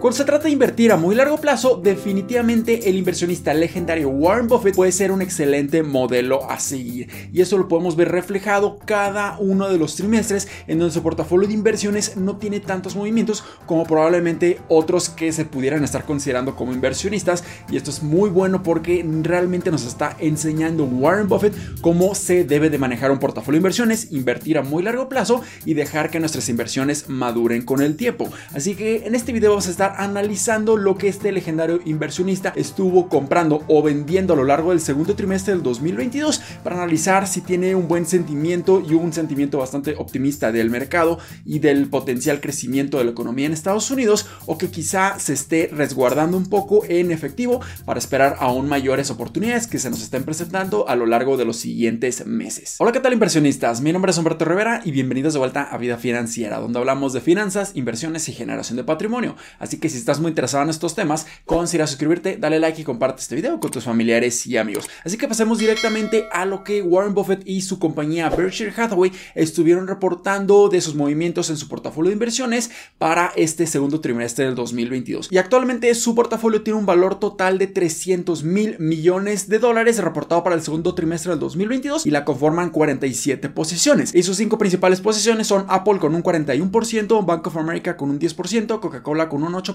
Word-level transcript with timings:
Cuando 0.00 0.16
se 0.16 0.24
trata 0.24 0.44
de 0.44 0.52
invertir 0.52 0.92
a 0.92 0.96
muy 0.96 1.14
largo 1.14 1.36
plazo, 1.36 1.76
definitivamente 1.76 2.88
el 2.88 2.96
inversionista 2.96 3.52
legendario 3.52 4.08
Warren 4.08 4.48
Buffett 4.48 4.74
puede 4.74 4.92
ser 4.92 5.12
un 5.12 5.20
excelente 5.20 5.82
modelo 5.82 6.50
a 6.50 6.58
seguir. 6.58 7.10
Y 7.34 7.42
eso 7.42 7.58
lo 7.58 7.68
podemos 7.68 7.96
ver 7.96 8.10
reflejado 8.10 8.78
cada 8.86 9.36
uno 9.38 9.68
de 9.68 9.76
los 9.76 9.96
trimestres 9.96 10.48
en 10.68 10.78
donde 10.78 10.94
su 10.94 11.02
portafolio 11.02 11.46
de 11.46 11.52
inversiones 11.52 12.16
no 12.16 12.38
tiene 12.38 12.60
tantos 12.60 12.96
movimientos 12.96 13.44
como 13.66 13.84
probablemente 13.84 14.58
otros 14.68 15.10
que 15.10 15.32
se 15.32 15.44
pudieran 15.44 15.84
estar 15.84 16.06
considerando 16.06 16.56
como 16.56 16.72
inversionistas. 16.72 17.44
Y 17.70 17.76
esto 17.76 17.90
es 17.90 18.02
muy 18.02 18.30
bueno 18.30 18.62
porque 18.62 19.06
realmente 19.22 19.70
nos 19.70 19.84
está 19.84 20.16
enseñando 20.18 20.84
Warren 20.84 21.28
Buffett 21.28 21.54
cómo 21.82 22.14
se 22.14 22.44
debe 22.44 22.70
de 22.70 22.78
manejar 22.78 23.10
un 23.10 23.18
portafolio 23.18 23.58
de 23.58 23.60
inversiones, 23.60 24.10
invertir 24.12 24.56
a 24.56 24.62
muy 24.62 24.82
largo 24.82 25.10
plazo 25.10 25.42
y 25.66 25.74
dejar 25.74 26.08
que 26.08 26.20
nuestras 26.20 26.48
inversiones 26.48 27.10
maduren 27.10 27.60
con 27.66 27.82
el 27.82 27.96
tiempo. 27.96 28.30
Así 28.54 28.74
que 28.74 29.06
en 29.06 29.14
este 29.14 29.34
video 29.34 29.50
vamos 29.50 29.68
a 29.68 29.70
estar 29.70 29.89
analizando 29.96 30.76
lo 30.76 30.96
que 30.96 31.08
este 31.08 31.32
legendario 31.32 31.80
inversionista 31.84 32.52
estuvo 32.56 33.08
comprando 33.08 33.62
o 33.68 33.82
vendiendo 33.82 34.34
a 34.34 34.36
lo 34.36 34.44
largo 34.44 34.70
del 34.70 34.80
segundo 34.80 35.14
trimestre 35.14 35.54
del 35.54 35.62
2022 35.62 36.40
para 36.62 36.76
analizar 36.76 37.26
si 37.26 37.40
tiene 37.40 37.74
un 37.74 37.88
buen 37.88 38.06
sentimiento 38.06 38.80
y 38.80 38.94
un 38.94 39.12
sentimiento 39.12 39.58
bastante 39.58 39.94
optimista 39.96 40.52
del 40.52 40.70
mercado 40.70 41.18
y 41.44 41.58
del 41.58 41.88
potencial 41.88 42.40
crecimiento 42.40 42.98
de 42.98 43.04
la 43.04 43.10
economía 43.10 43.46
en 43.46 43.52
Estados 43.52 43.90
Unidos 43.90 44.26
o 44.46 44.58
que 44.58 44.70
quizá 44.70 45.18
se 45.18 45.32
esté 45.32 45.70
resguardando 45.72 46.36
un 46.36 46.46
poco 46.46 46.84
en 46.88 47.10
efectivo 47.10 47.60
para 47.84 47.98
esperar 47.98 48.36
aún 48.40 48.68
mayores 48.68 49.10
oportunidades 49.10 49.66
que 49.66 49.78
se 49.78 49.90
nos 49.90 50.02
estén 50.02 50.24
presentando 50.24 50.88
a 50.88 50.96
lo 50.96 51.06
largo 51.06 51.36
de 51.36 51.44
los 51.44 51.56
siguientes 51.56 52.26
meses. 52.26 52.76
Hola, 52.78 52.92
¿qué 52.92 53.00
tal 53.00 53.12
inversionistas? 53.12 53.80
Mi 53.80 53.92
nombre 53.92 54.12
es 54.12 54.18
Humberto 54.18 54.44
Rivera 54.44 54.80
y 54.84 54.90
bienvenidos 54.90 55.32
de 55.32 55.38
vuelta 55.38 55.62
a 55.62 55.78
Vida 55.78 55.96
Financiera, 55.96 56.58
donde 56.58 56.78
hablamos 56.78 57.12
de 57.12 57.20
finanzas, 57.20 57.72
inversiones 57.74 58.28
y 58.28 58.32
generación 58.32 58.76
de 58.76 58.84
patrimonio. 58.84 59.36
Así 59.58 59.78
que 59.80 59.88
si 59.88 59.98
estás 59.98 60.20
muy 60.20 60.28
interesado 60.28 60.64
en 60.64 60.70
estos 60.70 60.94
temas, 60.94 61.26
considera 61.46 61.86
suscribirte, 61.86 62.36
dale 62.36 62.60
like 62.60 62.80
y 62.80 62.84
comparte 62.84 63.22
este 63.22 63.34
video 63.34 63.58
con 63.58 63.70
tus 63.70 63.84
familiares 63.84 64.46
y 64.46 64.56
amigos. 64.56 64.88
Así 65.04 65.16
que 65.16 65.26
pasemos 65.26 65.58
directamente 65.58 66.28
a 66.32 66.44
lo 66.44 66.62
que 66.62 66.82
Warren 66.82 67.14
Buffett 67.14 67.42
y 67.44 67.62
su 67.62 67.78
compañía 67.78 68.28
Berkshire 68.30 68.72
Hathaway 68.76 69.12
estuvieron 69.34 69.88
reportando 69.88 70.68
de 70.68 70.80
sus 70.80 70.94
movimientos 70.94 71.50
en 71.50 71.56
su 71.56 71.68
portafolio 71.68 72.10
de 72.10 72.14
inversiones 72.14 72.70
para 72.98 73.32
este 73.36 73.66
segundo 73.66 74.00
trimestre 74.00 74.44
del 74.44 74.54
2022. 74.54 75.28
Y 75.30 75.38
actualmente 75.38 75.94
su 75.94 76.14
portafolio 76.14 76.62
tiene 76.62 76.78
un 76.78 76.86
valor 76.86 77.18
total 77.18 77.58
de 77.58 77.66
300 77.66 78.44
mil 78.44 78.76
millones 78.78 79.48
de 79.48 79.58
dólares 79.58 79.98
reportado 79.98 80.44
para 80.44 80.56
el 80.56 80.62
segundo 80.62 80.94
trimestre 80.94 81.30
del 81.30 81.40
2022 81.40 82.06
y 82.06 82.10
la 82.10 82.24
conforman 82.24 82.70
47 82.70 83.48
posiciones. 83.48 84.14
Y 84.14 84.22
sus 84.22 84.36
cinco 84.36 84.58
principales 84.58 85.00
posiciones 85.00 85.46
son 85.46 85.64
Apple 85.68 85.98
con 85.98 86.14
un 86.14 86.22
41%, 86.22 87.24
Bank 87.24 87.46
of 87.46 87.56
America 87.56 87.96
con 87.96 88.10
un 88.10 88.18
10%, 88.18 88.80
Coca-Cola 88.80 89.28
con 89.28 89.42
un 89.42 89.52
8%, 89.52 89.69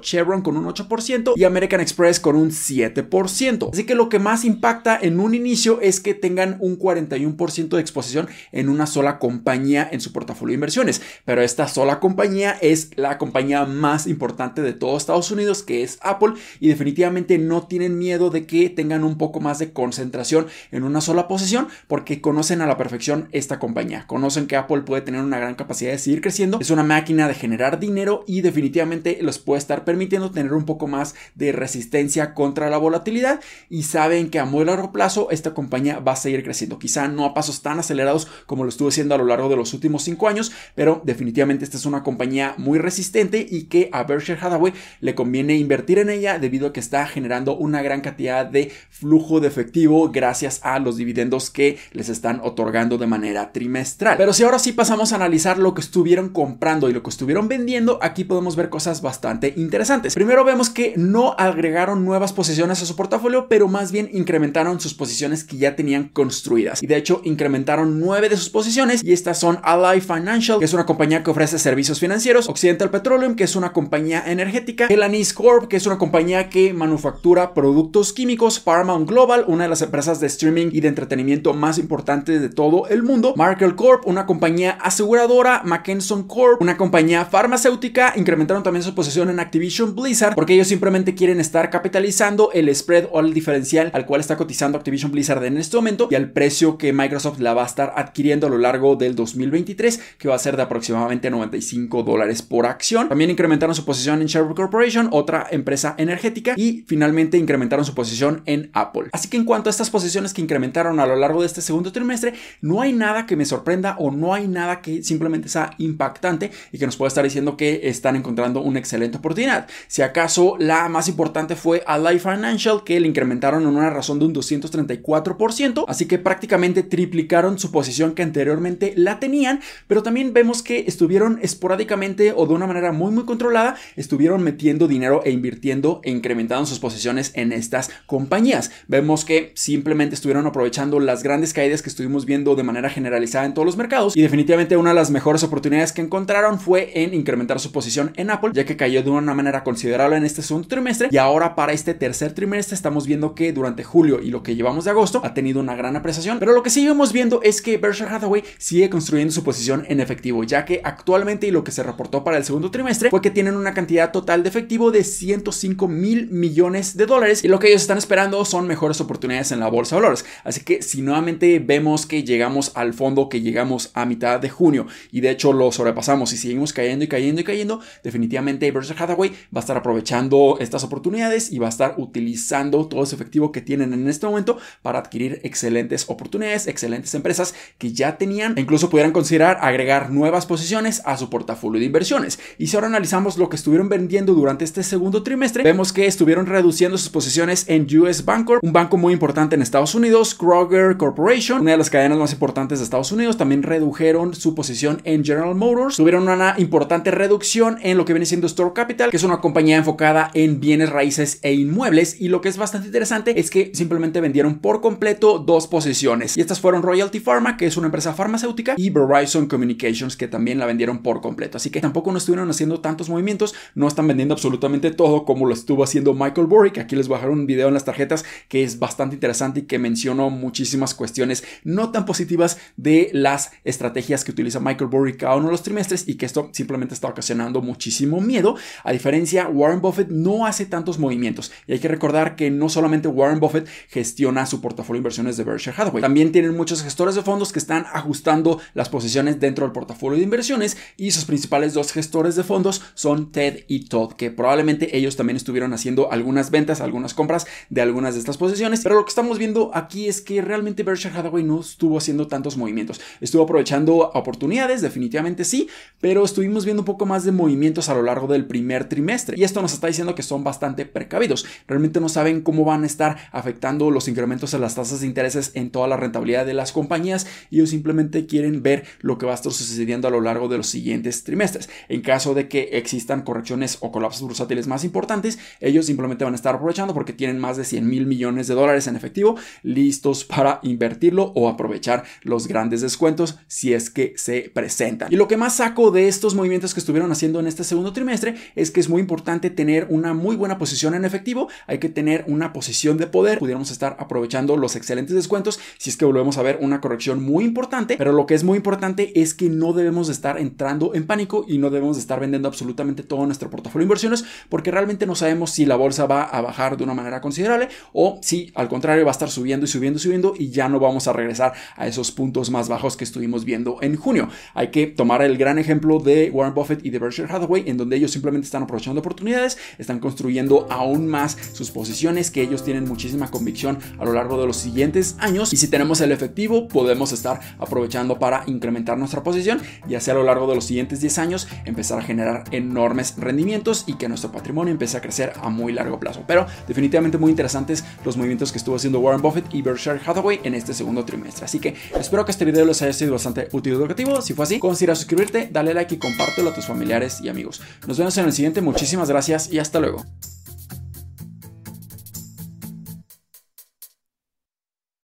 Chevron 0.00 0.42
con 0.42 0.56
un 0.56 0.66
8% 0.66 1.32
y 1.36 1.44
American 1.44 1.80
Express 1.80 2.20
con 2.20 2.36
un 2.36 2.50
7%. 2.50 3.70
Así 3.72 3.84
que 3.84 3.94
lo 3.94 4.08
que 4.08 4.18
más 4.18 4.44
impacta 4.44 4.98
en 5.00 5.20
un 5.20 5.34
inicio 5.34 5.80
es 5.80 6.00
que 6.00 6.14
tengan 6.14 6.56
un 6.60 6.78
41% 6.78 7.68
de 7.68 7.80
exposición 7.80 8.28
en 8.52 8.68
una 8.68 8.86
sola 8.86 9.18
compañía 9.18 9.88
en 9.90 10.00
su 10.00 10.12
portafolio 10.12 10.52
de 10.52 10.56
inversiones. 10.56 11.02
Pero 11.24 11.42
esta 11.42 11.68
sola 11.68 12.00
compañía 12.00 12.56
es 12.60 12.90
la 12.96 13.18
compañía 13.18 13.64
más 13.64 14.06
importante 14.06 14.62
de 14.62 14.72
todo 14.72 14.96
Estados 14.96 15.30
Unidos, 15.30 15.62
que 15.62 15.82
es 15.82 15.98
Apple, 16.02 16.34
y 16.60 16.68
definitivamente 16.68 17.38
no 17.38 17.66
tienen 17.66 17.98
miedo 17.98 18.30
de 18.30 18.46
que 18.46 18.70
tengan 18.70 19.04
un 19.04 19.18
poco 19.18 19.40
más 19.40 19.58
de 19.58 19.72
concentración 19.72 20.46
en 20.70 20.84
una 20.84 21.00
sola 21.00 21.28
posición, 21.28 21.68
porque 21.88 22.20
conocen 22.20 22.60
a 22.60 22.66
la 22.66 22.76
perfección 22.76 23.28
esta 23.32 23.58
compañía. 23.58 24.06
Conocen 24.06 24.46
que 24.46 24.56
Apple 24.56 24.82
puede 24.82 25.02
tener 25.02 25.20
una 25.20 25.38
gran 25.38 25.54
capacidad 25.54 25.92
de 25.92 25.98
seguir 25.98 26.20
creciendo, 26.20 26.58
es 26.60 26.70
una 26.70 26.82
máquina 26.82 27.28
de 27.28 27.34
generar 27.34 27.78
dinero 27.78 28.24
y 28.26 28.40
definitivamente 28.40 29.18
los 29.20 29.31
puede 29.38 29.58
estar 29.58 29.84
permitiendo 29.84 30.30
tener 30.30 30.52
un 30.52 30.64
poco 30.64 30.86
más 30.86 31.14
de 31.34 31.52
resistencia 31.52 32.34
contra 32.34 32.70
la 32.70 32.78
volatilidad 32.78 33.40
y 33.68 33.84
saben 33.84 34.30
que 34.30 34.38
a 34.38 34.44
muy 34.44 34.64
largo 34.64 34.92
plazo 34.92 35.28
esta 35.30 35.54
compañía 35.54 35.98
va 36.00 36.12
a 36.12 36.16
seguir 36.16 36.44
creciendo. 36.44 36.78
Quizá 36.78 37.08
no 37.08 37.24
a 37.24 37.34
pasos 37.34 37.62
tan 37.62 37.78
acelerados 37.78 38.28
como 38.46 38.64
lo 38.64 38.68
estuvo 38.68 38.88
haciendo 38.88 39.14
a 39.14 39.18
lo 39.18 39.24
largo 39.24 39.48
de 39.48 39.56
los 39.56 39.72
últimos 39.74 40.02
cinco 40.02 40.28
años, 40.28 40.52
pero 40.74 41.00
definitivamente 41.04 41.64
esta 41.64 41.76
es 41.76 41.86
una 41.86 42.02
compañía 42.02 42.54
muy 42.58 42.78
resistente 42.78 43.46
y 43.48 43.64
que 43.64 43.88
a 43.92 44.04
Berkshire 44.04 44.38
Hathaway 44.40 44.72
le 45.00 45.14
conviene 45.14 45.56
invertir 45.56 45.98
en 45.98 46.10
ella 46.10 46.38
debido 46.38 46.68
a 46.68 46.72
que 46.72 46.80
está 46.80 47.06
generando 47.06 47.56
una 47.56 47.82
gran 47.82 48.00
cantidad 48.00 48.46
de 48.46 48.70
flujo 48.90 49.40
de 49.40 49.48
efectivo 49.48 50.10
gracias 50.10 50.60
a 50.62 50.78
los 50.78 50.96
dividendos 50.96 51.50
que 51.50 51.78
les 51.92 52.08
están 52.08 52.40
otorgando 52.42 52.98
de 52.98 53.06
manera 53.06 53.52
trimestral. 53.52 54.16
Pero 54.16 54.32
si 54.32 54.42
ahora 54.42 54.58
sí 54.58 54.72
pasamos 54.72 55.12
a 55.12 55.16
analizar 55.16 55.58
lo 55.58 55.74
que 55.74 55.80
estuvieron 55.80 56.28
comprando 56.28 56.88
y 56.88 56.92
lo 56.92 57.02
que 57.02 57.10
estuvieron 57.10 57.48
vendiendo, 57.48 57.98
aquí 58.02 58.24
podemos 58.24 58.56
ver 58.56 58.68
cosas 58.68 59.00
bastante 59.02 59.21
interesantes. 59.56 60.14
Primero 60.14 60.44
vemos 60.44 60.70
que 60.70 60.94
no 60.96 61.34
agregaron 61.38 62.04
nuevas 62.04 62.32
posiciones 62.32 62.82
a 62.82 62.86
su 62.86 62.96
portafolio, 62.96 63.48
pero 63.48 63.68
más 63.68 63.92
bien 63.92 64.08
incrementaron 64.12 64.80
sus 64.80 64.94
posiciones 64.94 65.44
que 65.44 65.56
ya 65.56 65.76
tenían 65.76 66.08
construidas. 66.08 66.82
Y 66.82 66.86
de 66.86 66.96
hecho 66.96 67.20
incrementaron 67.24 68.00
nueve 68.00 68.28
de 68.28 68.36
sus 68.36 68.50
posiciones 68.50 69.02
y 69.04 69.12
estas 69.12 69.38
son 69.38 69.58
Ally 69.62 70.00
Financial, 70.00 70.58
que 70.58 70.64
es 70.64 70.74
una 70.74 70.86
compañía 70.86 71.22
que 71.22 71.30
ofrece 71.30 71.58
servicios 71.58 72.00
financieros, 72.00 72.48
Occidental 72.48 72.90
Petroleum, 72.90 73.34
que 73.34 73.44
es 73.44 73.56
una 73.56 73.72
compañía 73.72 74.22
energética, 74.26 74.86
Elanis 74.86 75.32
Corp, 75.32 75.68
que 75.68 75.76
es 75.76 75.86
una 75.86 75.98
compañía 75.98 76.48
que 76.48 76.72
manufactura 76.72 77.54
productos 77.54 78.12
químicos, 78.12 78.60
Paramount 78.60 79.08
Global, 79.08 79.44
una 79.46 79.64
de 79.64 79.70
las 79.70 79.82
empresas 79.82 80.20
de 80.20 80.26
streaming 80.26 80.68
y 80.72 80.80
de 80.80 80.88
entretenimiento 80.88 81.54
más 81.54 81.78
importantes 81.78 82.40
de 82.40 82.48
todo 82.48 82.86
el 82.88 83.02
mundo, 83.02 83.34
Markel 83.36 83.74
Corp, 83.74 84.06
una 84.06 84.26
compañía 84.26 84.72
aseguradora, 84.80 85.62
McKesson 85.64 86.24
Corp, 86.24 86.60
una 86.60 86.76
compañía 86.76 87.24
farmacéutica, 87.24 88.14
incrementaron 88.16 88.62
también 88.62 88.82
su 88.82 88.94
en 89.02 89.40
Activision 89.40 89.96
Blizzard 89.96 90.34
porque 90.34 90.54
ellos 90.54 90.68
simplemente 90.68 91.14
quieren 91.14 91.40
estar 91.40 91.70
capitalizando 91.70 92.50
el 92.52 92.74
spread 92.74 93.08
o 93.10 93.18
el 93.20 93.34
diferencial 93.34 93.90
al 93.92 94.06
cual 94.06 94.20
está 94.20 94.36
cotizando 94.36 94.78
Activision 94.78 95.10
Blizzard 95.10 95.44
en 95.44 95.58
este 95.58 95.76
momento 95.76 96.08
y 96.10 96.14
al 96.14 96.30
precio 96.30 96.78
que 96.78 96.92
Microsoft 96.92 97.40
la 97.40 97.52
va 97.52 97.64
a 97.64 97.66
estar 97.66 97.92
adquiriendo 97.96 98.46
a 98.46 98.50
lo 98.50 98.58
largo 98.58 98.94
del 98.94 99.16
2023, 99.16 100.00
que 100.18 100.28
va 100.28 100.36
a 100.36 100.38
ser 100.38 100.56
de 100.56 100.62
aproximadamente 100.62 101.30
95 101.30 102.04
dólares 102.04 102.42
por 102.42 102.66
acción. 102.66 103.08
También 103.08 103.30
incrementaron 103.30 103.74
su 103.74 103.84
posición 103.84 104.22
en 104.22 104.28
Sherwood 104.28 104.54
Corporation, 104.54 105.08
otra 105.10 105.48
empresa 105.50 105.94
energética, 105.98 106.54
y 106.56 106.84
finalmente 106.86 107.38
incrementaron 107.38 107.84
su 107.84 107.94
posición 107.94 108.42
en 108.46 108.70
Apple. 108.72 109.10
Así 109.12 109.28
que 109.28 109.36
en 109.36 109.44
cuanto 109.44 109.68
a 109.68 109.72
estas 109.72 109.90
posiciones 109.90 110.32
que 110.32 110.42
incrementaron 110.42 111.00
a 111.00 111.06
lo 111.06 111.16
largo 111.16 111.40
de 111.40 111.48
este 111.48 111.60
segundo 111.60 111.90
trimestre, 111.90 112.34
no 112.60 112.80
hay 112.80 112.92
nada 112.92 113.26
que 113.26 113.36
me 113.36 113.44
sorprenda 113.44 113.96
o 113.98 114.10
no 114.10 114.32
hay 114.32 114.46
nada 114.46 114.80
que 114.80 115.02
simplemente 115.02 115.48
sea 115.48 115.74
impactante 115.78 116.50
y 116.70 116.78
que 116.78 116.86
nos 116.86 116.96
pueda 116.96 117.08
estar 117.08 117.24
diciendo 117.24 117.56
que 117.56 117.88
están 117.88 118.16
encontrando 118.16 118.60
una 118.62 118.78
excelente 118.78 118.91
oportunidad. 119.16 119.66
Si 119.88 120.02
acaso 120.02 120.56
la 120.58 120.88
más 120.88 121.08
importante 121.08 121.56
fue 121.56 121.82
Ally 121.86 122.18
Financial, 122.18 122.82
que 122.84 123.00
le 123.00 123.08
incrementaron 123.08 123.62
en 123.62 123.68
una 123.68 123.90
razón 123.90 124.18
de 124.18 124.26
un 124.26 124.34
234%, 124.34 125.84
así 125.88 126.06
que 126.06 126.18
prácticamente 126.18 126.82
triplicaron 126.82 127.58
su 127.58 127.70
posición 127.70 128.14
que 128.14 128.22
anteriormente 128.22 128.92
la 128.96 129.18
tenían, 129.18 129.60
pero 129.86 130.02
también 130.02 130.32
vemos 130.32 130.62
que 130.62 130.84
estuvieron 130.86 131.38
esporádicamente 131.42 132.32
o 132.34 132.46
de 132.46 132.54
una 132.54 132.66
manera 132.66 132.92
muy 132.92 133.12
muy 133.12 133.24
controlada, 133.24 133.76
estuvieron 133.96 134.42
metiendo 134.42 134.88
dinero 134.88 135.22
e 135.24 135.30
invirtiendo 135.30 136.00
e 136.04 136.10
incrementando 136.10 136.66
sus 136.66 136.78
posiciones 136.78 137.32
en 137.34 137.52
estas 137.52 137.90
compañías. 138.06 138.70
Vemos 138.88 139.24
que 139.24 139.52
simplemente 139.54 140.14
estuvieron 140.14 140.46
aprovechando 140.46 141.00
las 141.00 141.22
grandes 141.22 141.52
caídas 141.52 141.82
que 141.82 141.88
estuvimos 141.88 142.26
viendo 142.26 142.54
de 142.54 142.62
manera 142.62 142.90
generalizada 142.90 143.46
en 143.46 143.54
todos 143.54 143.66
los 143.66 143.76
mercados 143.76 144.16
y 144.16 144.22
definitivamente 144.22 144.76
una 144.76 144.90
de 144.90 144.96
las 144.96 145.10
mejores 145.10 145.42
oportunidades 145.42 145.92
que 145.92 146.02
encontraron 146.02 146.60
fue 146.60 147.02
en 147.02 147.14
incrementar 147.14 147.60
su 147.60 147.72
posición 147.72 148.12
en 148.16 148.30
Apple, 148.30 148.50
ya 148.54 148.64
que 148.64 148.76
cayó 148.82 149.04
de 149.04 149.10
una 149.10 149.32
manera 149.32 149.62
considerable 149.62 150.16
en 150.16 150.24
este 150.24 150.42
segundo 150.42 150.66
trimestre 150.66 151.06
y 151.12 151.16
ahora 151.16 151.54
para 151.54 151.72
este 151.72 151.94
tercer 151.94 152.32
trimestre 152.32 152.74
estamos 152.74 153.06
viendo 153.06 153.32
que 153.32 153.52
durante 153.52 153.84
julio 153.84 154.20
y 154.20 154.30
lo 154.30 154.42
que 154.42 154.56
llevamos 154.56 154.86
de 154.86 154.90
agosto 154.90 155.20
ha 155.22 155.34
tenido 155.34 155.60
una 155.60 155.76
gran 155.76 155.94
apreciación, 155.94 156.40
pero 156.40 156.52
lo 156.52 156.64
que 156.64 156.70
seguimos 156.70 157.12
viendo 157.12 157.40
es 157.44 157.62
que 157.62 157.76
Berkshire 157.76 158.10
Hathaway 158.10 158.42
sigue 158.58 158.90
construyendo 158.90 159.32
su 159.32 159.44
posición 159.44 159.84
en 159.86 160.00
efectivo, 160.00 160.42
ya 160.42 160.64
que 160.64 160.80
actualmente 160.82 161.46
y 161.46 161.52
lo 161.52 161.62
que 161.62 161.70
se 161.70 161.84
reportó 161.84 162.24
para 162.24 162.38
el 162.38 162.44
segundo 162.44 162.72
trimestre 162.72 163.10
fue 163.10 163.22
que 163.22 163.30
tienen 163.30 163.54
una 163.54 163.72
cantidad 163.72 164.10
total 164.10 164.42
de 164.42 164.48
efectivo 164.48 164.90
de 164.90 165.04
105 165.04 165.86
mil 165.86 166.28
millones 166.32 166.96
de 166.96 167.06
dólares 167.06 167.44
y 167.44 167.46
lo 167.48 167.60
que 167.60 167.68
ellos 167.68 167.82
están 167.82 167.98
esperando 167.98 168.44
son 168.44 168.66
mejores 168.66 169.00
oportunidades 169.00 169.52
en 169.52 169.60
la 169.60 169.68
bolsa 169.68 169.94
de 169.94 170.02
valores. 170.02 170.24
Así 170.42 170.64
que 170.64 170.82
si 170.82 171.02
nuevamente 171.02 171.60
vemos 171.60 172.04
que 172.04 172.24
llegamos 172.24 172.72
al 172.74 172.94
fondo, 172.94 173.28
que 173.28 173.42
llegamos 173.42 173.92
a 173.94 174.06
mitad 174.06 174.40
de 174.40 174.50
junio 174.50 174.88
y 175.12 175.20
de 175.20 175.30
hecho 175.30 175.52
lo 175.52 175.70
sobrepasamos 175.70 176.32
y 176.32 176.36
seguimos 176.36 176.72
cayendo 176.72 177.04
y 177.04 177.08
cayendo 177.08 177.42
y 177.42 177.44
cayendo, 177.44 177.80
definitivamente 178.02 178.71
Berkshire 178.72 179.02
Hathaway 179.02 179.30
va 179.54 179.58
a 179.58 179.60
estar 179.60 179.76
aprovechando 179.76 180.56
estas 180.60 180.84
oportunidades 180.84 181.52
y 181.52 181.58
va 181.58 181.66
a 181.66 181.70
estar 181.70 181.94
utilizando 181.98 182.86
todo 182.88 183.02
ese 183.02 183.14
efectivo 183.14 183.52
que 183.52 183.60
tienen 183.60 183.92
en 183.92 184.08
este 184.08 184.26
momento 184.26 184.58
para 184.82 184.98
adquirir 184.98 185.40
excelentes 185.44 186.06
oportunidades, 186.08 186.66
excelentes 186.66 187.14
empresas 187.14 187.54
que 187.78 187.92
ya 187.92 188.18
tenían. 188.18 188.54
E 188.56 188.60
incluso 188.60 188.90
pudieran 188.90 189.12
considerar 189.12 189.58
agregar 189.60 190.10
nuevas 190.10 190.46
posiciones 190.46 191.02
a 191.04 191.16
su 191.16 191.30
portafolio 191.30 191.80
de 191.80 191.86
inversiones. 191.86 192.38
Y 192.58 192.66
si 192.66 192.76
ahora 192.76 192.88
analizamos 192.88 193.38
lo 193.38 193.48
que 193.48 193.56
estuvieron 193.56 193.88
vendiendo 193.88 194.34
durante 194.34 194.64
este 194.64 194.82
segundo 194.82 195.22
trimestre, 195.22 195.62
vemos 195.62 195.92
que 195.92 196.06
estuvieron 196.06 196.46
reduciendo 196.46 196.98
sus 196.98 197.10
posiciones 197.10 197.64
en 197.68 197.86
US 197.98 198.24
Bancorp, 198.24 198.62
un 198.64 198.72
banco 198.72 198.96
muy 198.96 199.12
importante 199.12 199.54
en 199.54 199.62
Estados 199.62 199.94
Unidos, 199.94 200.34
Kroger 200.34 200.96
Corporation, 200.96 201.62
una 201.62 201.72
de 201.72 201.76
las 201.78 201.90
cadenas 201.90 202.18
más 202.18 202.32
importantes 202.32 202.78
de 202.78 202.84
Estados 202.84 203.12
Unidos, 203.12 203.36
también 203.36 203.62
redujeron 203.62 204.34
su 204.34 204.54
posición 204.54 205.00
en 205.04 205.24
General 205.24 205.54
Motors, 205.54 205.96
tuvieron 205.96 206.28
una 206.28 206.54
importante 206.58 207.10
reducción 207.10 207.78
en 207.82 207.96
lo 207.96 208.04
que 208.04 208.12
viene 208.12 208.26
siendo 208.26 208.46
Capital, 208.72 209.10
que 209.10 209.16
es 209.16 209.22
una 209.22 209.40
compañía 209.40 209.76
enfocada 209.76 210.30
en 210.34 210.60
bienes 210.60 210.90
raíces 210.90 211.38
e 211.42 211.52
inmuebles. 211.54 212.20
Y 212.20 212.28
lo 212.28 212.40
que 212.40 212.48
es 212.48 212.56
bastante 212.56 212.86
interesante 212.86 213.38
es 213.38 213.50
que 213.50 213.72
simplemente 213.74 214.20
vendieron 214.20 214.58
por 214.58 214.80
completo 214.80 215.38
dos 215.38 215.66
posiciones. 215.66 216.36
Y 216.36 216.40
estas 216.40 216.60
fueron 216.60 216.82
Royalty 216.82 217.20
Pharma, 217.20 217.56
que 217.56 217.66
es 217.66 217.76
una 217.76 217.86
empresa 217.86 218.14
farmacéutica, 218.14 218.74
y 218.76 218.90
Verizon 218.90 219.46
Communications, 219.46 220.16
que 220.16 220.28
también 220.28 220.58
la 220.58 220.66
vendieron 220.66 221.02
por 221.02 221.20
completo. 221.20 221.56
Así 221.56 221.70
que 221.70 221.80
tampoco 221.80 222.12
no 222.12 222.18
estuvieron 222.18 222.48
haciendo 222.50 222.80
tantos 222.80 223.08
movimientos, 223.08 223.54
no 223.74 223.88
están 223.88 224.06
vendiendo 224.06 224.34
absolutamente 224.34 224.90
todo 224.90 225.24
como 225.24 225.46
lo 225.46 225.54
estuvo 225.54 225.84
haciendo 225.84 226.14
Michael 226.14 226.46
Burry, 226.46 226.70
que 226.70 226.80
aquí 226.80 226.96
les 226.96 227.08
dejar 227.08 227.30
un 227.30 227.46
video 227.46 227.68
en 227.68 227.74
las 227.74 227.84
tarjetas 227.84 228.24
que 228.48 228.62
es 228.62 228.78
bastante 228.78 229.16
interesante 229.16 229.60
y 229.60 229.62
que 229.64 229.78
mencionó 229.78 230.30
muchísimas 230.30 230.94
cuestiones 230.94 231.44
no 231.64 231.90
tan 231.90 232.04
positivas 232.04 232.58
de 232.76 233.10
las 233.12 233.52
estrategias 233.64 234.24
que 234.24 234.32
utiliza 234.32 234.60
Michael 234.60 234.90
Burry 234.90 235.16
cada 235.16 235.36
uno 235.36 235.46
de 235.46 235.52
los 235.52 235.62
trimestres 235.62 236.08
y 236.08 236.14
que 236.16 236.26
esto 236.26 236.50
simplemente 236.52 236.94
está 236.94 237.08
ocasionando 237.08 237.62
muchísimo 237.62 238.20
miedo. 238.20 238.51
A 238.84 238.92
diferencia, 238.92 239.48
Warren 239.48 239.80
Buffett 239.80 240.08
no 240.08 240.46
hace 240.46 240.66
tantos 240.66 240.98
movimientos. 240.98 241.52
Y 241.66 241.72
hay 241.72 241.78
que 241.78 241.88
recordar 241.88 242.36
que 242.36 242.50
no 242.50 242.68
solamente 242.68 243.08
Warren 243.08 243.40
Buffett 243.40 243.68
gestiona 243.88 244.46
su 244.46 244.60
portafolio 244.60 244.98
de 244.98 245.02
inversiones 245.02 245.36
de 245.36 245.44
Berkshire 245.44 245.74
Hathaway, 245.76 246.02
también 246.02 246.32
tienen 246.32 246.56
muchos 246.56 246.82
gestores 246.82 247.14
de 247.14 247.22
fondos 247.22 247.52
que 247.52 247.58
están 247.58 247.86
ajustando 247.92 248.60
las 248.74 248.88
posiciones 248.88 249.40
dentro 249.40 249.64
del 249.64 249.72
portafolio 249.72 250.18
de 250.18 250.24
inversiones 250.24 250.76
y 250.96 251.10
sus 251.10 251.24
principales 251.24 251.74
dos 251.74 251.92
gestores 251.92 252.36
de 252.36 252.44
fondos 252.44 252.82
son 252.94 253.32
Ted 253.32 253.64
y 253.68 253.86
Todd, 253.86 254.12
que 254.14 254.30
probablemente 254.30 254.96
ellos 254.96 255.16
también 255.16 255.36
estuvieron 255.36 255.72
haciendo 255.72 256.12
algunas 256.12 256.50
ventas, 256.50 256.80
algunas 256.80 257.14
compras 257.14 257.46
de 257.70 257.82
algunas 257.82 258.14
de 258.14 258.20
estas 258.20 258.36
posiciones, 258.36 258.80
pero 258.82 258.96
lo 258.96 259.04
que 259.04 259.10
estamos 259.10 259.38
viendo 259.38 259.70
aquí 259.74 260.08
es 260.08 260.20
que 260.20 260.40
realmente 260.42 260.82
Berkshire 260.82 261.16
Hathaway 261.16 261.44
no 261.44 261.60
estuvo 261.60 261.98
haciendo 261.98 262.28
tantos 262.28 262.56
movimientos, 262.56 263.00
estuvo 263.20 263.42
aprovechando 263.42 264.10
oportunidades, 264.14 264.82
definitivamente 264.82 265.44
sí, 265.44 265.68
pero 266.00 266.24
estuvimos 266.24 266.64
viendo 266.64 266.82
un 266.82 266.86
poco 266.86 267.06
más 267.06 267.24
de 267.24 267.32
movimientos 267.32 267.88
a 267.88 267.94
lo 267.94 268.02
largo 268.02 268.26
del 268.26 268.41
primer 268.44 268.88
trimestre 268.88 269.36
y 269.38 269.44
esto 269.44 269.62
nos 269.62 269.72
está 269.72 269.86
diciendo 269.86 270.14
que 270.14 270.22
son 270.22 270.44
bastante 270.44 270.86
precavidos, 270.86 271.46
realmente 271.66 272.00
no 272.00 272.08
saben 272.08 272.42
cómo 272.42 272.64
van 272.64 272.84
a 272.84 272.86
estar 272.86 273.16
afectando 273.32 273.90
los 273.90 274.08
incrementos 274.08 274.54
en 274.54 274.60
las 274.60 274.74
tasas 274.74 275.00
de 275.00 275.06
intereses 275.06 275.52
en 275.54 275.70
toda 275.70 275.88
la 275.88 275.96
rentabilidad 275.96 276.46
de 276.46 276.54
las 276.54 276.72
compañías 276.72 277.26
ellos 277.50 277.70
simplemente 277.70 278.26
quieren 278.26 278.62
ver 278.62 278.84
lo 279.00 279.18
que 279.18 279.26
va 279.26 279.32
a 279.32 279.34
estar 279.34 279.52
sucediendo 279.52 280.08
a 280.08 280.10
lo 280.10 280.20
largo 280.20 280.48
de 280.48 280.56
los 280.56 280.66
siguientes 280.66 281.24
trimestres. 281.24 281.68
En 281.88 282.00
caso 282.00 282.34
de 282.34 282.48
que 282.48 282.70
existan 282.72 283.22
correcciones 283.22 283.78
o 283.80 283.92
colapsos 283.92 284.22
bursátiles 284.22 284.66
más 284.66 284.84
importantes, 284.84 285.38
ellos 285.60 285.86
simplemente 285.86 286.24
van 286.24 286.34
a 286.34 286.36
estar 286.36 286.54
aprovechando 286.54 286.94
porque 286.94 287.12
tienen 287.12 287.38
más 287.38 287.56
de 287.56 287.64
100 287.64 287.86
mil 287.86 288.06
millones 288.06 288.46
de 288.46 288.54
dólares 288.54 288.86
en 288.86 288.96
efectivo 288.96 289.36
listos 289.62 290.24
para 290.24 290.60
invertirlo 290.62 291.32
o 291.34 291.48
aprovechar 291.48 292.04
los 292.22 292.48
grandes 292.48 292.80
descuentos 292.80 293.38
si 293.46 293.74
es 293.74 293.90
que 293.90 294.14
se 294.16 294.50
presentan. 294.54 295.12
Y 295.12 295.16
lo 295.16 295.28
que 295.28 295.36
más 295.36 295.56
saco 295.56 295.90
de 295.90 296.08
estos 296.08 296.34
movimientos 296.34 296.74
que 296.74 296.80
estuvieron 296.80 297.10
haciendo 297.12 297.40
en 297.40 297.46
este 297.46 297.64
segundo 297.64 297.92
trimestre 297.92 298.31
es 298.56 298.70
que 298.70 298.80
es 298.80 298.88
muy 298.88 299.00
importante 299.00 299.50
tener 299.50 299.86
una 299.90 300.14
muy 300.14 300.36
buena 300.36 300.58
posición 300.58 300.94
en 300.94 301.04
efectivo, 301.04 301.48
hay 301.66 301.78
que 301.78 301.88
tener 301.88 302.24
una 302.28 302.52
posición 302.52 302.98
de 302.98 303.06
poder, 303.06 303.38
pudiéramos 303.38 303.70
estar 303.70 303.96
aprovechando 303.98 304.56
los 304.56 304.76
excelentes 304.76 305.14
descuentos 305.14 305.60
si 305.78 305.90
es 305.90 305.96
que 305.96 306.04
volvemos 306.04 306.38
a 306.38 306.42
ver 306.42 306.58
una 306.60 306.80
corrección 306.80 307.22
muy 307.22 307.44
importante, 307.44 307.96
pero 307.96 308.12
lo 308.12 308.26
que 308.26 308.34
es 308.34 308.44
muy 308.44 308.56
importante 308.56 309.20
es 309.20 309.34
que 309.34 309.48
no 309.48 309.72
debemos 309.72 310.06
de 310.06 310.12
estar 310.12 310.38
entrando 310.38 310.94
en 310.94 311.06
pánico 311.06 311.44
y 311.48 311.58
no 311.58 311.70
debemos 311.70 311.96
de 311.96 312.00
estar 312.00 312.20
vendiendo 312.20 312.48
absolutamente 312.48 313.02
todo 313.02 313.26
nuestro 313.26 313.50
portafolio 313.50 313.82
de 313.82 313.86
inversiones 313.86 314.24
porque 314.48 314.70
realmente 314.70 315.06
no 315.06 315.14
sabemos 315.14 315.50
si 315.50 315.66
la 315.66 315.76
bolsa 315.76 316.06
va 316.06 316.22
a 316.22 316.40
bajar 316.40 316.76
de 316.76 316.84
una 316.84 316.94
manera 316.94 317.20
considerable 317.20 317.68
o 317.92 318.18
si 318.22 318.52
al 318.54 318.68
contrario 318.68 319.04
va 319.04 319.10
a 319.10 319.12
estar 319.12 319.30
subiendo 319.30 319.64
y 319.64 319.68
subiendo 319.68 319.98
y 319.98 320.02
subiendo 320.02 320.34
y 320.38 320.50
ya 320.50 320.68
no 320.68 320.80
vamos 320.80 321.08
a 321.08 321.12
regresar 321.12 321.52
a 321.76 321.86
esos 321.86 322.12
puntos 322.12 322.50
más 322.50 322.68
bajos 322.68 322.96
que 322.96 323.04
estuvimos 323.04 323.44
viendo 323.44 323.78
en 323.80 323.96
junio. 323.96 324.28
Hay 324.54 324.70
que 324.70 324.86
tomar 324.86 325.22
el 325.22 325.36
gran 325.36 325.58
ejemplo 325.58 325.98
de 325.98 326.30
Warren 326.30 326.54
Buffett 326.54 326.84
y 326.84 326.90
de 326.90 326.98
Berkshire 326.98 327.28
Hathaway 327.32 327.64
en 327.66 327.76
donde 327.76 327.96
ellos 327.96 328.11
simplemente 328.12 328.46
están 328.46 328.62
aprovechando 328.62 329.00
oportunidades, 329.00 329.58
están 329.78 329.98
construyendo 329.98 330.66
aún 330.70 331.06
más 331.06 331.36
sus 331.52 331.70
posiciones 331.70 332.30
que 332.30 332.42
ellos 332.42 332.64
tienen 332.64 332.84
muchísima 332.84 333.30
convicción 333.30 333.78
a 333.98 334.04
lo 334.04 334.12
largo 334.12 334.40
de 334.40 334.46
los 334.46 334.56
siguientes 334.56 335.16
años 335.18 335.52
y 335.52 335.56
si 335.56 335.68
tenemos 335.68 336.00
el 336.00 336.12
efectivo 336.12 336.68
podemos 336.68 337.12
estar 337.12 337.40
aprovechando 337.58 338.18
para 338.18 338.44
incrementar 338.46 338.98
nuestra 338.98 339.22
posición 339.22 339.60
y 339.88 339.94
así 339.94 340.10
a 340.10 340.14
lo 340.14 340.22
largo 340.22 340.46
de 340.46 340.54
los 340.54 340.64
siguientes 340.64 341.00
10 341.00 341.18
años 341.18 341.48
empezar 341.64 341.98
a 341.98 342.02
generar 342.02 342.44
enormes 342.50 343.14
rendimientos 343.16 343.84
y 343.86 343.94
que 343.94 344.08
nuestro 344.08 344.32
patrimonio 344.32 344.72
empiece 344.72 344.96
a 344.96 345.00
crecer 345.00 345.32
a 345.40 345.48
muy 345.48 345.72
largo 345.72 345.98
plazo. 345.98 346.24
Pero 346.26 346.46
definitivamente 346.68 347.18
muy 347.18 347.30
interesantes 347.30 347.84
los 348.04 348.16
movimientos 348.16 348.52
que 348.52 348.58
estuvo 348.58 348.76
haciendo 348.76 349.00
Warren 349.00 349.22
Buffett 349.22 349.52
y 349.54 349.62
Berkshire 349.62 350.00
Hathaway 350.04 350.40
en 350.44 350.54
este 350.54 350.74
segundo 350.74 351.04
trimestre. 351.04 351.44
Así 351.44 351.58
que 351.58 351.74
espero 351.98 352.24
que 352.24 352.32
este 352.32 352.44
video 352.44 352.64
les 352.64 352.82
haya 352.82 352.92
sido 352.92 353.12
bastante 353.12 353.48
útil 353.52 353.72
y 353.72 353.76
educativo. 353.76 354.20
Si 354.22 354.34
fue 354.34 354.44
así, 354.44 354.58
considera 354.58 354.94
suscribirte, 354.94 355.48
dale 355.50 355.74
like 355.74 355.94
y 355.94 355.98
compártelo 355.98 356.50
a 356.50 356.54
tus 356.54 356.66
familiares 356.66 357.20
y 357.22 357.28
amigos. 357.28 357.60
Nos 357.86 357.98
vemos 358.02 358.18
en 358.18 358.26
el 358.26 358.32
siguiente. 358.32 358.60
Muchísimas 358.60 359.08
gracias 359.08 359.52
y 359.52 359.58
hasta 359.58 359.80
luego. 359.80 360.04